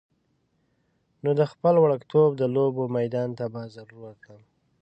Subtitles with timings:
[1.23, 4.43] نو د خپل وړکتوب د لوبو میدان ته به ضرور ورتللم.